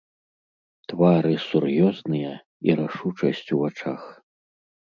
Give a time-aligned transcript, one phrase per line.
[0.93, 2.33] Твары сур'ёзныя,
[2.69, 4.01] і рашучасць у вачах.